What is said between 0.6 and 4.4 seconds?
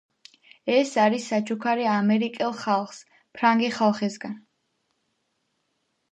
ეს არის საჩუქარი ამერიკელ ხალხს, ფრანგი ხალხისგან.